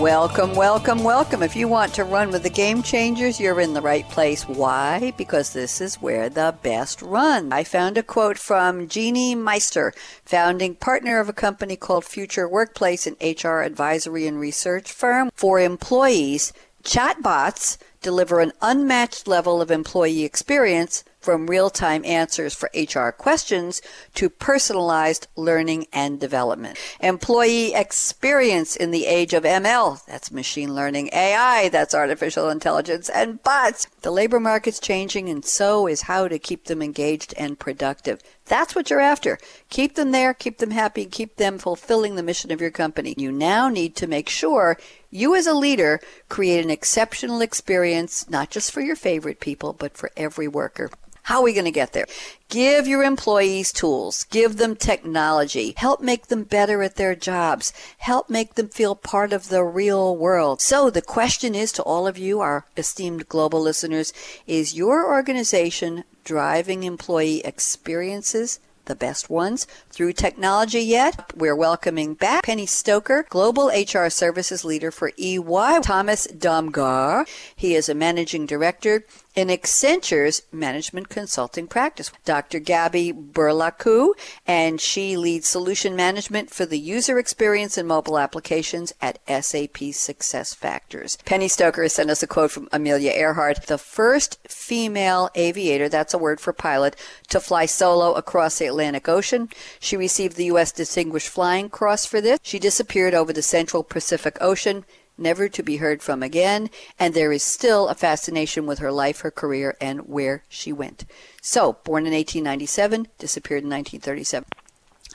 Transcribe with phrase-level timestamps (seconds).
[0.00, 1.42] Welcome, welcome, welcome.
[1.42, 4.48] If you want to run with the game changers, you're in the right place.
[4.48, 5.12] Why?
[5.18, 7.52] Because this is where the best run.
[7.52, 9.92] I found a quote from Jeanne Meister,
[10.24, 15.60] founding partner of a company called Future Workplace, an HR advisory and research firm for
[15.60, 16.54] employees.
[16.82, 23.82] Chatbots deliver an unmatched level of employee experience from real time answers for HR questions
[24.14, 26.78] to personalized learning and development.
[27.00, 33.42] Employee experience in the age of ML, that's machine learning, AI, that's artificial intelligence, and
[33.42, 33.86] bots.
[34.02, 38.20] The labor market's changing, and so is how to keep them engaged and productive.
[38.46, 39.38] That's what you're after.
[39.68, 43.14] Keep them there, keep them happy, keep them fulfilling the mission of your company.
[43.16, 44.76] You now need to make sure
[45.10, 49.96] you as a leader create an exceptional experience, not just for your favorite people, but
[49.96, 50.90] for every worker.
[51.30, 52.06] How are we going to get there?
[52.48, 54.24] Give your employees tools.
[54.24, 55.74] Give them technology.
[55.76, 57.72] Help make them better at their jobs.
[57.98, 60.60] Help make them feel part of the real world.
[60.60, 64.12] So the question is to all of you, our esteemed global listeners,
[64.48, 68.58] is your organization driving employee experiences
[68.90, 71.32] the best ones through technology yet.
[71.36, 77.24] We're welcoming back Penny Stoker, Global HR Services Leader for EY, Thomas Domgar.
[77.54, 82.10] He is a Managing Director in Accenture's management consulting practice.
[82.24, 82.58] Dr.
[82.58, 84.12] Gabby Burlacu,
[84.46, 91.24] and she leads solution management for the user experience and mobile applications at SAP SuccessFactors.
[91.24, 96.18] Penny Stoker sent us a quote from Amelia Earhart, the first female aviator, that's a
[96.18, 96.96] word for pilot,
[97.28, 99.48] to fly solo across the Atlantic Ocean.
[99.78, 100.72] She received the U.S.
[100.72, 102.38] Distinguished Flying Cross for this.
[102.42, 104.84] She disappeared over the central Pacific Ocean
[105.18, 109.20] never to be heard from again, and there is still a fascination with her life,
[109.20, 111.04] her career, and where she went.
[111.42, 114.48] So, born in 1897, disappeared in 1937.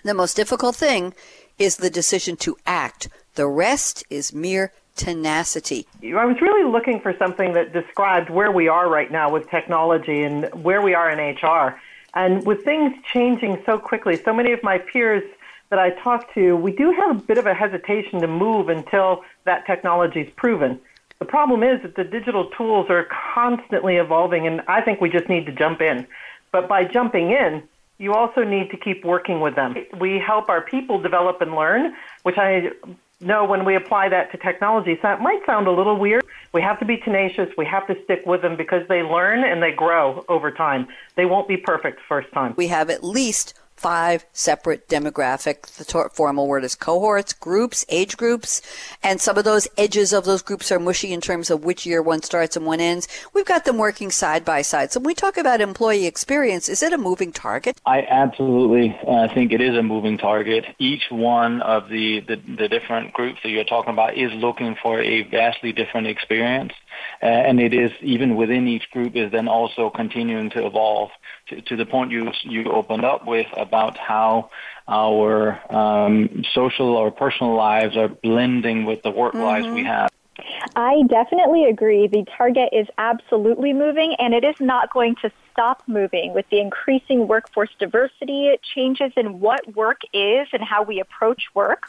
[0.03, 1.13] The most difficult thing
[1.57, 3.09] is the decision to act.
[3.35, 5.87] The rest is mere tenacity.
[6.03, 10.23] I was really looking for something that described where we are right now with technology
[10.23, 11.79] and where we are in HR.
[12.13, 15.23] And with things changing so quickly, so many of my peers
[15.69, 19.23] that I talk to, we do have a bit of a hesitation to move until
[19.45, 20.79] that technology is proven.
[21.19, 25.29] The problem is that the digital tools are constantly evolving, and I think we just
[25.29, 26.05] need to jump in.
[26.51, 27.63] But by jumping in,
[27.97, 29.75] you also need to keep working with them.
[29.99, 32.71] We help our people develop and learn, which I
[33.21, 36.23] know when we apply that to technology, so might sound a little weird.
[36.53, 37.49] We have to be tenacious.
[37.57, 40.87] We have to stick with them because they learn and they grow over time.
[41.15, 42.53] They won't be perfect first time.
[42.57, 45.63] We have at least five separate demographic.
[45.75, 48.61] The formal word is cohorts, groups, age groups,
[49.03, 52.01] and some of those edges of those groups are mushy in terms of which year
[52.01, 53.07] one starts and one ends.
[53.33, 54.91] We've got them working side by side.
[54.91, 57.79] So when we talk about employee experience, is it a moving target?
[57.85, 60.65] I absolutely uh, think it is a moving target.
[60.79, 65.01] Each one of the, the, the different groups that you're talking about is looking for
[65.01, 66.73] a vastly different experience.
[67.21, 71.09] Uh, and it is even within each group is then also continuing to evolve
[71.47, 74.49] to, to the point you you opened up with about how
[74.87, 79.43] our um, social or personal lives are blending with the work mm-hmm.
[79.43, 80.09] lives we have.
[80.75, 82.07] I definitely agree.
[82.07, 86.59] The target is absolutely moving, and it is not going to stop moving with the
[86.59, 91.87] increasing workforce diversity, it changes in what work is and how we approach work.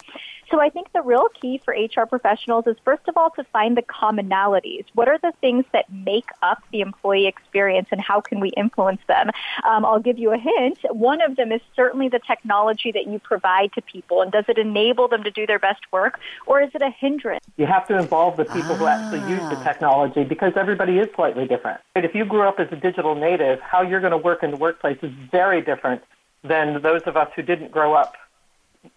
[0.51, 3.77] So I think the real key for HR professionals is first of all to find
[3.77, 4.85] the commonalities.
[4.95, 9.01] What are the things that make up the employee experience and how can we influence
[9.09, 9.31] them?
[9.65, 10.79] Um, I'll give you a hint.
[10.91, 14.59] One of them is certainly the technology that you provide to people and does it
[14.59, 17.45] enable them to do their best work or is it a hindrance?
[17.57, 18.77] You have to involve the people ah.
[18.77, 19.65] who actually use the ah.
[19.65, 21.81] technology because everybody is slightly different.
[21.97, 24.57] If you grew up as a digital native, how you're going to work in the
[24.57, 26.03] workplace is very different
[26.45, 28.15] than those of us who didn't grow up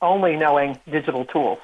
[0.02, 1.60] only knowing digital tools.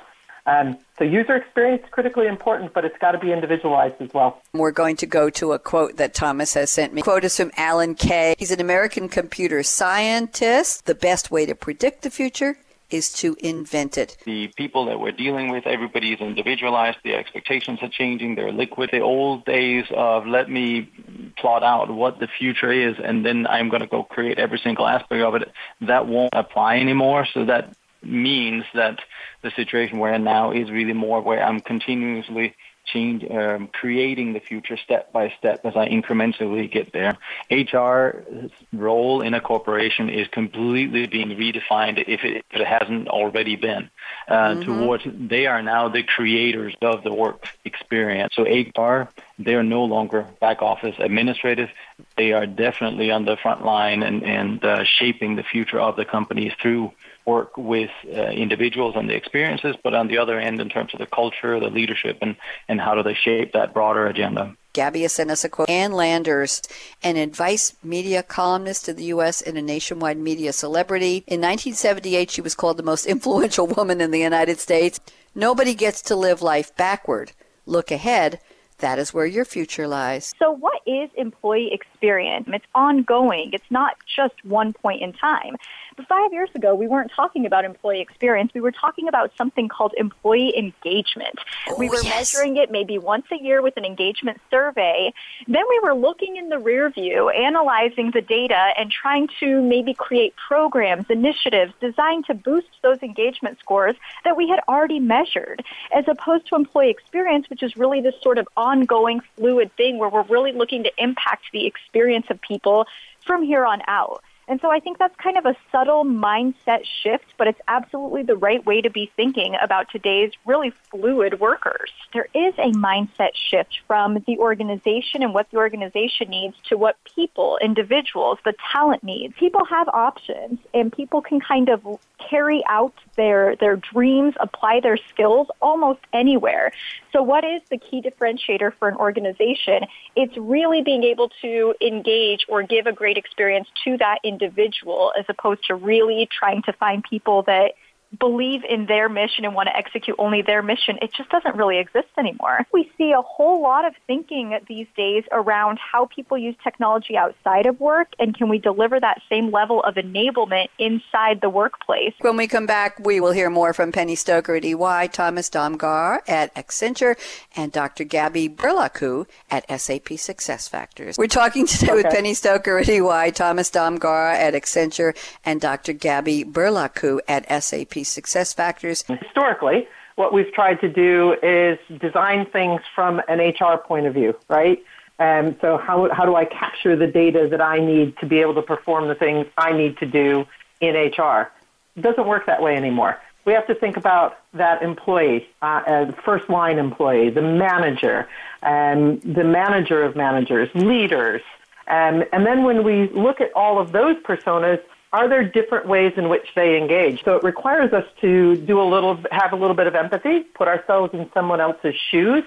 [0.48, 4.42] Um, so user experience is critically important, but it's got to be individualized as well.
[4.54, 7.02] We're going to go to a quote that Thomas has sent me.
[7.02, 8.36] The quote is from Alan Kay.
[8.38, 10.86] He's an American computer scientist.
[10.86, 12.58] The best way to predict the future
[12.92, 14.18] is to invent it.
[14.26, 17.00] The people that we're dealing with, everybody is individualized.
[17.04, 18.36] The expectations are changing.
[18.36, 18.92] They're liquid.
[18.92, 20.92] The old days of let me
[21.38, 24.88] plot out what the future is and then I'm going to go create every single
[24.88, 25.52] aspect of it,
[25.82, 27.26] that won't apply anymore.
[27.34, 27.76] So that
[28.06, 29.00] means that
[29.42, 32.56] the situation we're in now is really more where I'm continuously
[32.86, 37.18] change, um, creating the future step by step as I incrementally get there.
[37.50, 43.56] HR's role in a corporation is completely being redefined if it, if it hasn't already
[43.56, 43.90] been.
[44.28, 44.62] Uh, mm-hmm.
[44.62, 48.34] Towards they are now the creators of the work experience.
[48.36, 51.70] So HR, they are no longer back office administrative.
[52.18, 56.06] They are definitely on the front line and, and uh, shaping the future of the
[56.06, 56.92] companies through
[57.26, 61.00] work with uh, individuals and the experiences, but on the other end, in terms of
[61.00, 62.36] the culture, the leadership, and,
[62.68, 64.56] and how do they shape that broader agenda.
[64.74, 65.70] Gabby has sent us a quote.
[65.70, 66.62] Ann Landers,
[67.02, 69.42] an advice media columnist in the U.S.
[69.42, 71.24] and a nationwide media celebrity.
[71.28, 75.00] In 1978, she was called the most influential woman in the United States.
[75.34, 77.32] Nobody gets to live life backward.
[77.66, 78.42] Look ahead.
[78.80, 80.34] That is where your future lies.
[80.38, 82.46] So, what is employee experience?
[82.52, 85.56] It's ongoing, it's not just one point in time.
[85.96, 88.54] But five years ago, we weren't talking about employee experience.
[88.54, 91.40] We were talking about something called employee engagement.
[91.70, 92.34] Oh, we were yes.
[92.34, 95.14] measuring it maybe once a year with an engagement survey.
[95.48, 99.94] Then we were looking in the rear view, analyzing the data, and trying to maybe
[99.94, 103.96] create programs, initiatives designed to boost those engagement scores
[104.26, 105.64] that we had already measured,
[105.94, 110.10] as opposed to employee experience, which is really this sort of ongoing fluid thing where
[110.10, 112.86] we're really looking to impact the experience of people
[113.26, 114.22] from here on out.
[114.48, 118.36] And so I think that's kind of a subtle mindset shift, but it's absolutely the
[118.36, 121.92] right way to be thinking about today's really fluid workers.
[122.14, 126.98] There is a mindset shift from the organization and what the organization needs to what
[127.16, 129.34] people, individuals, the talent needs.
[129.40, 131.84] People have options and people can kind of
[132.30, 136.72] carry out their, their dreams, apply their skills almost anywhere.
[137.16, 139.88] So what is the key differentiator for an organization?
[140.18, 145.24] It's really being able to engage or give a great experience to that individual as
[145.30, 147.76] opposed to really trying to find people that
[148.20, 151.78] believe in their mission and want to execute only their mission, it just doesn't really
[151.80, 152.66] exist anymore.
[152.74, 157.66] We see a whole lot of thinking these days around how people use technology outside
[157.66, 162.14] of work and can we deliver that same level of enablement inside the workplace.
[162.22, 166.20] When we come back, we will hear more from Penny Stoker at EY, Thomas Domgar
[166.28, 167.18] at Accenture,
[167.56, 168.04] and Dr.
[168.04, 171.18] Gabby Burlacu at SAP SuccessFactors.
[171.18, 171.96] We're talking today okay.
[171.96, 175.94] with Penny Stoker at EY, Thomas Domgar at Accenture, and Dr.
[175.94, 179.06] Gabby Burlacu at SAP SuccessFactors.
[179.20, 184.36] Historically, what we've tried to do is design things from an HR point of view,
[184.48, 184.84] right?
[185.18, 188.40] And um, so how, how do I capture the data that I need to be
[188.40, 190.46] able to perform the things I need to do
[190.82, 191.52] in HR?
[191.96, 193.20] It doesn't work that way anymore.
[193.46, 198.28] We have to think about that employee, uh, as first line employee, the manager,
[198.64, 201.42] and um, the manager of managers, leaders.
[201.88, 204.82] Um, and then when we look at all of those personas,
[205.16, 207.24] are there different ways in which they engage?
[207.24, 210.68] So it requires us to do a little, have a little bit of empathy, put
[210.68, 212.44] ourselves in someone else's shoes,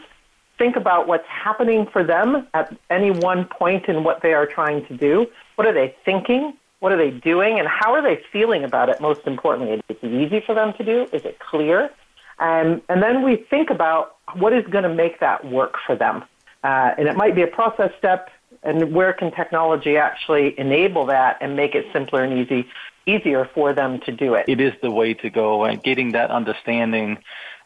[0.58, 4.84] think about what's happening for them at any one point in what they are trying
[4.86, 5.26] to do.
[5.56, 6.54] What are they thinking?
[6.80, 7.58] What are they doing?
[7.58, 9.80] And how are they feeling about it, most importantly?
[9.88, 11.08] Is it easy for them to do?
[11.12, 11.90] Is it clear?
[12.38, 16.24] Um, and then we think about what is going to make that work for them.
[16.62, 18.30] Uh, and it might be a process step,
[18.62, 22.69] and where can technology actually enable that and make it simpler and easy
[23.06, 24.44] easier for them to do it?
[24.49, 27.19] It is the way to go and getting that understanding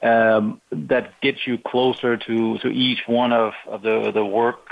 [0.02, 4.68] um, that gets you closer to, to each one of, of the, the work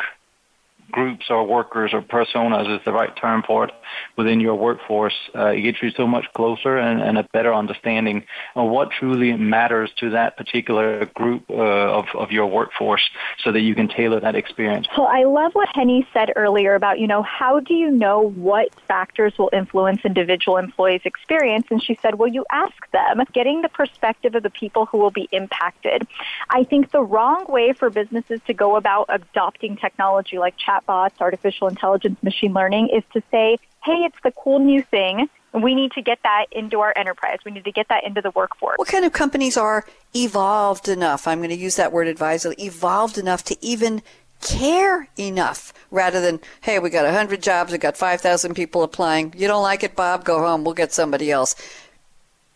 [0.91, 3.71] groups or workers or personas is the right term for it
[4.17, 5.15] within your workforce.
[5.35, 9.33] Uh, it gets you so much closer and, and, a better understanding of what truly
[9.37, 13.11] matters to that particular group uh, of, of your workforce
[13.45, 14.87] so that you can tailor that experience.
[14.97, 18.69] Well, I love what Henny said earlier about, you know, how do you know what
[18.89, 21.67] factors will influence individual employees' experience?
[21.71, 25.11] And she said, well, you ask them, getting the perspective of the people who will
[25.11, 26.07] be impacted.
[26.49, 31.21] I think the wrong way for businesses to go about adopting technology like chat chatbots,
[31.21, 35.29] artificial intelligence, machine learning is to say, hey, it's the cool new thing.
[35.53, 37.39] We need to get that into our enterprise.
[37.45, 38.79] We need to get that into the workforce.
[38.79, 39.85] What kind of companies are
[40.15, 41.27] evolved enough?
[41.27, 44.03] I'm going to use that word advisedly, evolved enough to even
[44.41, 49.35] care enough rather than, hey, we got 100 jobs, we got 5,000 people applying.
[49.37, 50.25] You don't like it, Bob?
[50.25, 50.65] Go home.
[50.65, 51.57] We'll get somebody else.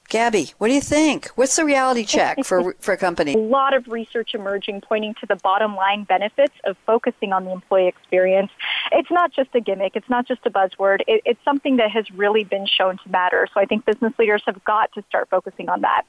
[0.08, 1.28] Gabby, what do you think?
[1.34, 3.34] What's the reality check for for a company?
[3.34, 7.52] A lot of research emerging pointing to the bottom line benefits of focusing on the
[7.52, 8.50] employee experience.
[8.92, 9.96] It's not just a gimmick.
[9.96, 11.00] It's not just a buzzword.
[11.06, 13.48] It, it's something that has really been shown to matter.
[13.52, 16.02] So I think business leaders have got to start focusing on that.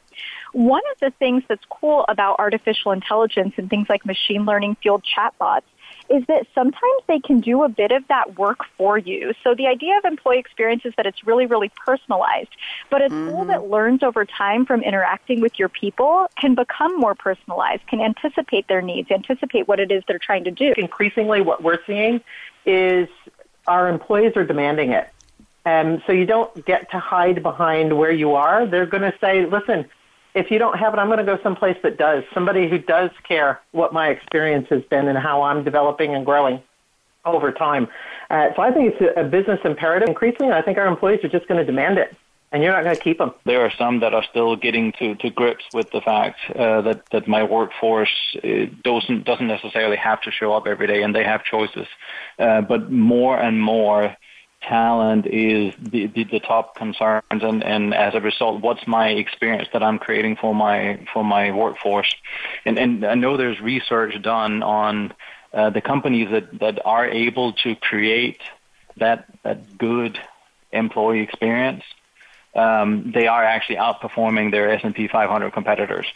[0.53, 5.03] One of the things that's cool about artificial intelligence and things like machine learning fueled
[5.03, 5.63] chatbots
[6.09, 9.33] is that sometimes they can do a bit of that work for you.
[9.43, 12.55] So the idea of employee experience is that it's really, really personalized.
[12.89, 13.29] But a mm-hmm.
[13.29, 18.01] tool that learns over time from interacting with your people can become more personalized, can
[18.01, 20.73] anticipate their needs, anticipate what it is they're trying to do.
[20.77, 22.21] Increasingly, what we're seeing
[22.65, 23.07] is
[23.67, 25.09] our employees are demanding it.
[25.65, 28.67] And so you don't get to hide behind where you are.
[28.67, 29.85] They're going to say, listen,
[30.35, 32.23] if you don't have it, I'm going to go someplace that does.
[32.33, 36.61] Somebody who does care what my experience has been and how I'm developing and growing
[37.23, 37.87] over time.
[38.29, 40.09] Uh, so I think it's a, business imperative.
[40.09, 42.15] Increasingly, I think our employees are just going to demand it.
[42.51, 43.33] and you're not going to keep them.
[43.45, 47.03] There are some that are still getting to, to grips with the fact uh, that
[47.11, 51.23] that my workforce uh, doesn't doesn't necessarily have to show up every day, and they
[51.23, 51.87] have choices.
[52.37, 54.15] Uh, but more and more
[54.67, 59.67] talent is the, the, the, top concerns and, and as a result what's my experience
[59.73, 62.13] that I'm creating for my for my workforce?
[62.65, 65.13] And and I know there's research done on
[65.53, 68.41] uh, the companies that, that are able to create
[68.97, 70.19] that that good
[70.71, 71.83] employee experience
[72.55, 76.07] um, they are actually outperforming their S&P 500 competitors.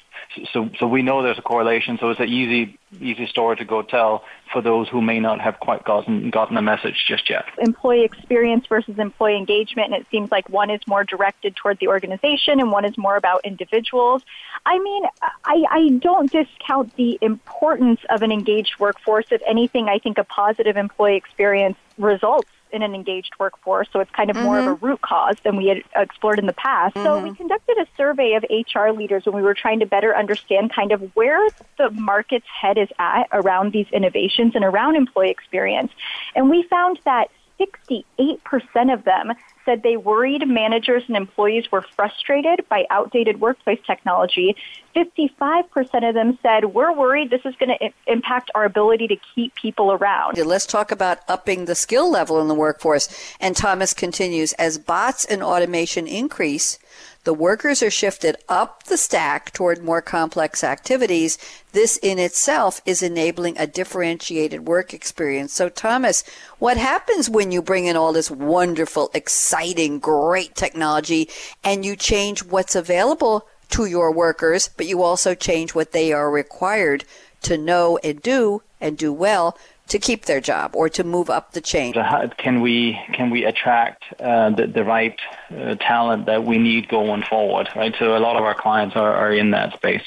[0.54, 1.98] So, so we know there's a correlation.
[2.00, 5.60] So it's an easy, easy story to go tell for those who may not have
[5.60, 7.46] quite gotten gotten the message just yet.
[7.58, 11.88] Employee experience versus employee engagement, and it seems like one is more directed toward the
[11.88, 14.24] organization and one is more about individuals.
[14.66, 19.26] I mean, I, I don't discount the importance of an engaged workforce.
[19.32, 24.12] If anything, I think a positive employee experience results in an engaged workforce, so it's
[24.12, 24.46] kind of mm-hmm.
[24.46, 24.86] more of a mm-hmm.
[24.86, 26.96] root cause than we had explored in the past.
[26.96, 27.06] Mm-hmm.
[27.06, 30.74] So we conducted a survey of HR leaders when we were trying to better understand
[30.74, 35.92] kind of where the market's head is at around these innovations and around employee experience.
[36.36, 39.34] And we found that 68% of them
[39.66, 44.56] said they worried managers and employees were frustrated by outdated workplace technology.
[44.96, 49.54] 55% of them said, We're worried this is going to impact our ability to keep
[49.56, 50.38] people around.
[50.38, 53.08] Let's talk about upping the skill level in the workforce.
[53.40, 56.80] And Thomas continues As bots and automation increase,
[57.26, 61.38] the workers are shifted up the stack toward more complex activities.
[61.74, 65.54] This in itself is enabling a differentiated work experience.
[65.54, 66.24] So, Thomas,
[66.60, 71.30] what happens when you bring in all this wonderful, exciting, great technology
[71.64, 76.32] and you change what's available to your workers, but you also change what they are
[76.32, 77.04] required
[77.42, 79.58] to know and do and do well
[79.90, 81.94] to keep their job or to move up the chain?
[82.38, 85.20] Can we can we attract uh, the, the right
[85.52, 87.70] uh, talent that we need going forward?
[87.76, 87.94] Right.
[88.00, 90.04] So a lot of our clients are, are in that space.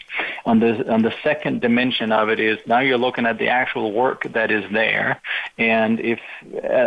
[0.46, 3.92] On the on the second dimension of it is now you're looking at the actual
[3.92, 5.20] work that is there,
[5.58, 6.20] and if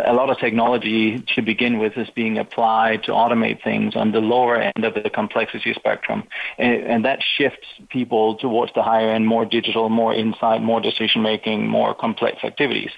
[0.06, 4.20] a lot of technology to begin with is being applied to automate things on the
[4.20, 6.24] lower end of the complexity spectrum,
[6.58, 11.22] and, and that shifts people towards the higher end, more digital, more insight, more decision
[11.22, 12.38] making, more complex
[12.86, 12.90] activities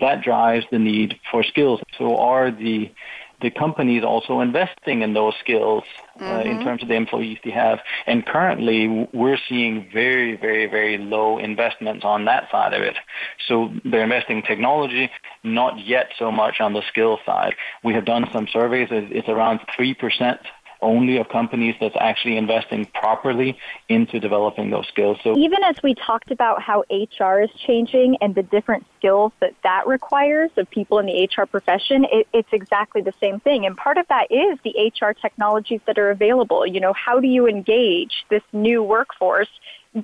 [0.00, 1.80] that drives the need for skills.
[1.98, 2.90] So are the
[3.42, 5.84] the companies also investing in those skills
[6.18, 6.48] uh, mm-hmm.
[6.48, 7.80] in terms of the employees they have.
[8.06, 12.96] And currently, we're seeing very, very, very low investments on that side of it.
[13.46, 15.10] So they're investing in technology,
[15.44, 17.56] not yet so much on the skill side.
[17.84, 18.88] We have done some surveys.
[18.90, 20.38] It's around 3%
[20.82, 25.18] only of companies that's actually investing properly into developing those skills.
[25.22, 29.54] So even as we talked about how HR is changing and the different skills that
[29.62, 33.66] that requires of people in the HR profession, it, it's exactly the same thing.
[33.66, 36.66] And part of that is the HR technologies that are available.
[36.66, 39.48] You know, how do you engage this new workforce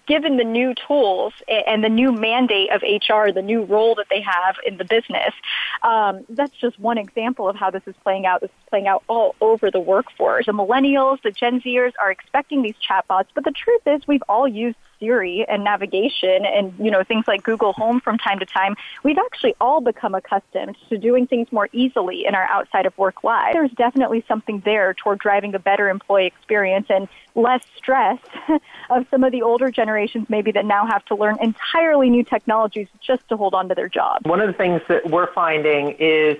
[0.06, 4.22] given the new tools and the new mandate of HR, the new role that they
[4.22, 5.34] have in the business,
[5.82, 8.40] um, that's just one example of how this is playing out.
[8.40, 10.46] This is playing out all over the workforce.
[10.46, 14.48] The millennials, the Gen Zers are expecting these chatbots, but the truth is we've all
[14.48, 18.76] used Siri and navigation and you know things like Google Home from time to time,
[19.02, 23.24] we've actually all become accustomed to doing things more easily in our outside of work
[23.24, 23.54] lives.
[23.54, 28.18] There's definitely something there toward driving a better employee experience and less stress
[28.90, 32.86] of some of the older generations maybe that now have to learn entirely new technologies
[33.00, 34.24] just to hold on to their job.
[34.24, 36.36] One of the things that we're finding is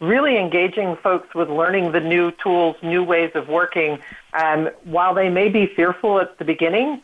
[0.00, 4.00] really engaging folks with learning the new tools, new ways of working.
[4.34, 7.00] Um, while they may be fearful at the beginning,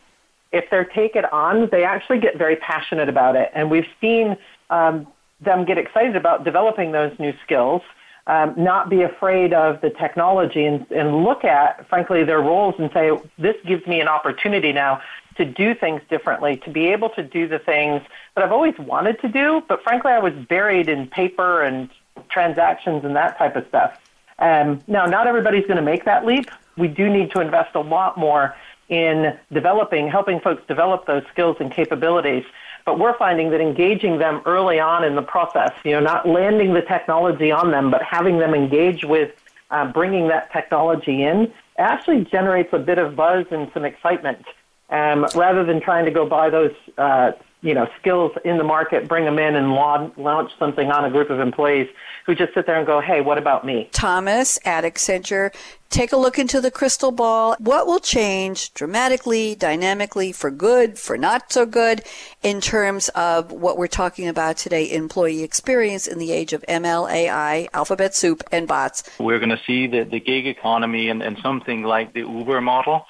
[0.51, 3.51] if they take it on, they actually get very passionate about it.
[3.53, 4.37] And we've seen
[4.69, 5.07] um,
[5.41, 7.81] them get excited about developing those new skills,
[8.27, 12.89] um, not be afraid of the technology, and, and look at, frankly, their roles and
[12.93, 15.01] say, this gives me an opportunity now
[15.37, 18.01] to do things differently, to be able to do the things
[18.35, 21.89] that I've always wanted to do, but frankly, I was buried in paper and
[22.29, 23.99] transactions and that type of stuff.
[24.39, 26.49] Um, now, not everybody's going to make that leap.
[26.77, 28.55] We do need to invest a lot more
[28.89, 32.43] in developing, helping folks develop those skills and capabilities.
[32.85, 36.73] But we're finding that engaging them early on in the process, you know, not landing
[36.73, 39.31] the technology on them, but having them engage with
[39.69, 44.43] uh, bringing that technology in, actually generates a bit of buzz and some excitement.
[44.89, 49.07] Um, rather than trying to go buy those uh, you know, skills in the market,
[49.07, 51.89] bring them in and launch something on a group of employees
[52.25, 53.89] who just sit there and go, hey, what about me?
[53.91, 55.53] Thomas at Accenture,
[55.89, 57.55] take a look into the crystal ball.
[57.59, 62.03] What will change dramatically, dynamically, for good, for not so good,
[62.43, 67.11] in terms of what we're talking about today, employee experience in the age of ML,
[67.11, 69.03] AI, alphabet soup, and bots?
[69.19, 73.05] We're going to see the, the gig economy and, and something like the Uber model.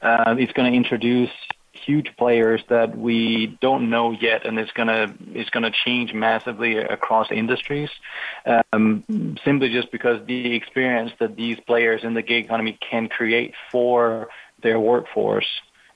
[0.00, 1.30] Uh, it's going to introduce
[1.84, 7.30] huge players that we don't know yet, and it's gonna it's gonna change massively across
[7.30, 7.90] industries.
[8.72, 9.04] Um,
[9.44, 14.28] simply just because the experience that these players in the gig economy can create for
[14.62, 15.46] their workforce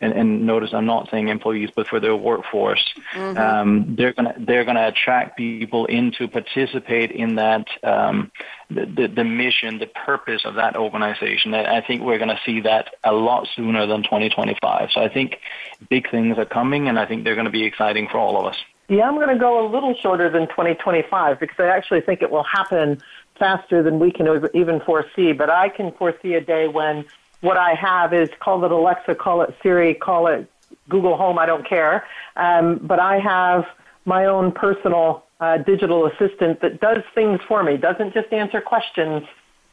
[0.05, 3.39] and, and notice I'm not saying employees, but for their workforce, mm-hmm.
[3.39, 8.31] um, they're gonna they're gonna attract people in to participate in that um,
[8.69, 11.55] the, the, the mission, the purpose of that organization.
[11.55, 14.91] I think we're gonna see that a lot sooner than 2025.
[14.93, 15.41] So I think
[15.89, 18.59] big things are coming, and I think they're gonna be exciting for all of us.
[18.89, 22.31] Yeah, I'm going to go a little shorter than 2025 because I actually think it
[22.31, 23.01] will happen
[23.39, 25.33] faster than we can even foresee.
[25.33, 27.07] But I can foresee a day when
[27.45, 30.51] what I have is call it Alexa, call it Siri, call it
[30.89, 32.07] Google Home, I don't care.
[32.37, 33.67] Um, but I have
[34.07, 39.25] my own personal uh, digital assistant that does things for me, doesn't just answer questions,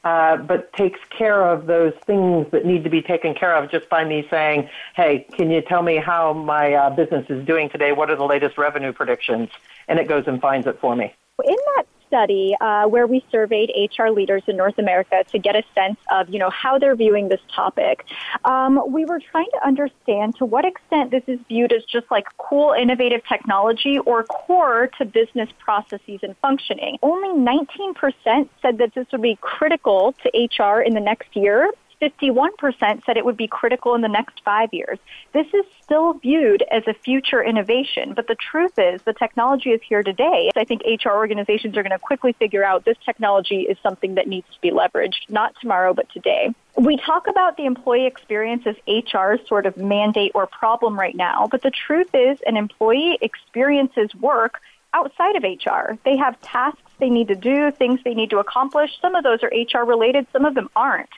[0.04, 3.88] uh, but takes care of those things that need to be taken care of just
[3.88, 7.94] by me saying, hey, can you tell me how my uh, business is doing today?
[7.94, 9.50] What are the latest revenue predictions?
[9.88, 11.14] And it goes and finds it for me.
[11.46, 15.64] In that study uh, where we surveyed HR leaders in North America to get a
[15.74, 18.06] sense of, you know, how they're viewing this topic.
[18.44, 22.26] Um, we were trying to understand to what extent this is viewed as just like
[22.38, 26.98] cool, innovative technology or core to business processes and functioning.
[27.02, 31.72] Only 19% said that this would be critical to HR in the next year,
[32.02, 34.98] 51% said it would be critical in the next five years.
[35.34, 39.82] This is still viewed as a future innovation, but the truth is the technology is
[39.88, 40.50] here today.
[40.56, 44.28] I think HR organizations are going to quickly figure out this technology is something that
[44.28, 46.54] needs to be leveraged, not tomorrow, but today.
[46.78, 51.48] We talk about the employee experience as HR's sort of mandate or problem right now,
[51.52, 54.62] but the truth is an employee experiences work
[54.94, 55.98] outside of HR.
[56.04, 58.92] They have tasks they need to do, things they need to accomplish.
[59.02, 61.10] Some of those are HR related, some of them aren't.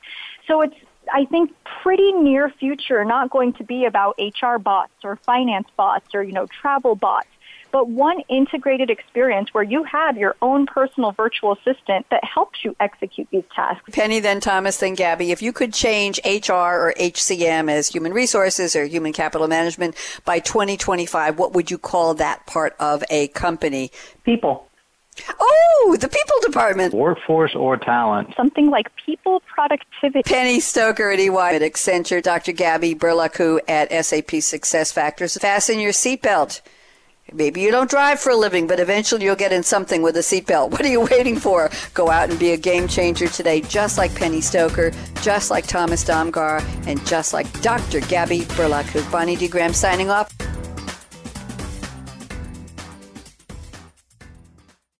[0.47, 0.75] So it's,
[1.13, 1.51] I think,
[1.83, 6.31] pretty near future not going to be about HR bots or finance bots or, you
[6.31, 7.27] know, travel bots,
[7.71, 12.75] but one integrated experience where you have your own personal virtual assistant that helps you
[12.79, 13.83] execute these tasks.
[13.91, 18.75] Penny, then Thomas, then Gabby, if you could change HR or HCM as human resources
[18.75, 23.91] or human capital management by 2025, what would you call that part of a company?
[24.23, 24.67] People.
[25.39, 26.93] Oh, the people department.
[26.93, 28.33] Workforce or talent.
[28.35, 30.23] Something like people productivity.
[30.23, 32.51] Penny Stoker at EY at Accenture, Dr.
[32.51, 35.39] Gabby Burlacu at SAP SuccessFactors.
[35.39, 36.61] Fasten your seatbelt.
[37.31, 40.19] Maybe you don't drive for a living, but eventually you'll get in something with a
[40.19, 40.71] seatbelt.
[40.71, 41.69] What are you waiting for?
[41.93, 46.03] Go out and be a game changer today, just like Penny Stoker, just like Thomas
[46.03, 48.01] Domgar, and just like Dr.
[48.01, 49.09] Gabby Burlacu.
[49.11, 49.47] Bonnie D.
[49.47, 50.35] Graham signing off.